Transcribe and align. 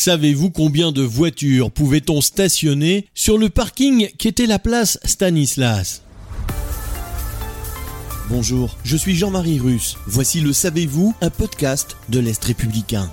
Savez-vous 0.00 0.50
combien 0.50 0.92
de 0.92 1.02
voitures 1.02 1.72
pouvait-on 1.72 2.20
stationner 2.20 3.06
sur 3.14 3.36
le 3.36 3.48
parking 3.48 4.08
qu'était 4.16 4.46
la 4.46 4.60
place 4.60 5.00
Stanislas? 5.02 6.02
Bonjour, 8.30 8.76
je 8.84 8.96
suis 8.96 9.16
Jean-Marie 9.16 9.58
Russe. 9.58 9.96
Voici 10.06 10.40
le 10.40 10.52
Savez-vous, 10.52 11.16
un 11.20 11.30
podcast 11.30 11.96
de 12.10 12.20
l'Est 12.20 12.44
républicain. 12.44 13.10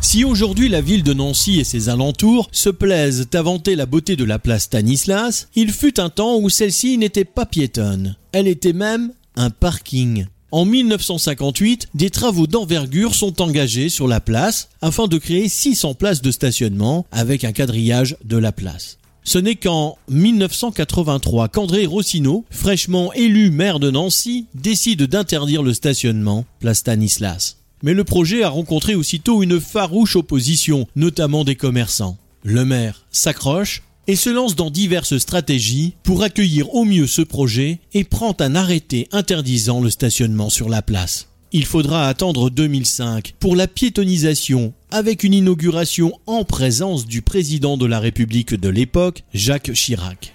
Si 0.00 0.22
aujourd'hui 0.22 0.68
la 0.68 0.80
ville 0.80 1.02
de 1.02 1.12
Nancy 1.12 1.58
et 1.58 1.64
ses 1.64 1.88
alentours 1.88 2.48
se 2.52 2.70
plaisent 2.70 3.26
à 3.34 3.42
vanter 3.42 3.74
la 3.74 3.86
beauté 3.86 4.14
de 4.14 4.22
la 4.22 4.38
place 4.38 4.62
Stanislas, 4.62 5.48
il 5.56 5.72
fut 5.72 5.98
un 5.98 6.08
temps 6.08 6.38
où 6.38 6.48
celle-ci 6.48 6.98
n'était 6.98 7.24
pas 7.24 7.46
piétonne. 7.46 8.14
Elle 8.30 8.46
était 8.46 8.72
même 8.72 9.12
un 9.34 9.50
parking. 9.50 10.26
En 10.52 10.66
1958, 10.66 11.88
des 11.94 12.10
travaux 12.10 12.46
d'envergure 12.46 13.14
sont 13.14 13.40
engagés 13.40 13.88
sur 13.88 14.06
la 14.06 14.20
place 14.20 14.68
afin 14.82 15.08
de 15.08 15.16
créer 15.16 15.48
600 15.48 15.94
places 15.94 16.20
de 16.20 16.30
stationnement 16.30 17.06
avec 17.10 17.44
un 17.44 17.52
quadrillage 17.52 18.18
de 18.22 18.36
la 18.36 18.52
place. 18.52 18.98
Ce 19.24 19.38
n'est 19.38 19.54
qu'en 19.54 19.96
1983 20.10 21.48
qu'André 21.48 21.86
Rossineau, 21.86 22.44
fraîchement 22.50 23.14
élu 23.14 23.50
maire 23.50 23.80
de 23.80 23.90
Nancy, 23.90 24.44
décide 24.54 25.04
d'interdire 25.04 25.62
le 25.62 25.72
stationnement 25.72 26.44
place 26.60 26.80
Stanislas. 26.80 27.56
Mais 27.82 27.94
le 27.94 28.04
projet 28.04 28.42
a 28.42 28.50
rencontré 28.50 28.94
aussitôt 28.94 29.42
une 29.42 29.58
farouche 29.58 30.16
opposition, 30.16 30.86
notamment 30.96 31.44
des 31.44 31.56
commerçants. 31.56 32.18
Le 32.44 32.66
maire 32.66 33.06
s'accroche 33.10 33.82
et 34.06 34.16
se 34.16 34.30
lance 34.30 34.56
dans 34.56 34.70
diverses 34.70 35.18
stratégies 35.18 35.94
pour 36.02 36.22
accueillir 36.22 36.74
au 36.74 36.84
mieux 36.84 37.06
ce 37.06 37.22
projet 37.22 37.80
et 37.92 38.04
prend 38.04 38.36
un 38.40 38.54
arrêté 38.54 39.08
interdisant 39.12 39.80
le 39.80 39.90
stationnement 39.90 40.50
sur 40.50 40.68
la 40.68 40.82
place. 40.82 41.28
Il 41.52 41.66
faudra 41.66 42.08
attendre 42.08 42.48
2005 42.48 43.34
pour 43.38 43.56
la 43.56 43.68
piétonisation 43.68 44.72
avec 44.90 45.22
une 45.22 45.34
inauguration 45.34 46.12
en 46.26 46.44
présence 46.44 47.06
du 47.06 47.20
président 47.20 47.76
de 47.76 47.84
la 47.84 48.00
République 48.00 48.54
de 48.54 48.68
l'époque, 48.70 49.22
Jacques 49.34 49.72
Chirac. 49.72 50.32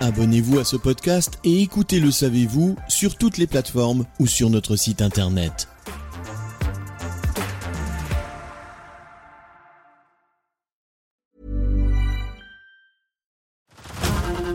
Abonnez-vous 0.00 0.58
à 0.58 0.64
ce 0.64 0.76
podcast 0.76 1.38
et 1.42 1.62
écoutez 1.62 1.98
Le 1.98 2.10
Savez-vous 2.10 2.76
sur 2.86 3.16
toutes 3.16 3.38
les 3.38 3.46
plateformes 3.46 4.04
ou 4.20 4.26
sur 4.26 4.50
notre 4.50 4.76
site 4.76 5.02
internet. 5.02 5.68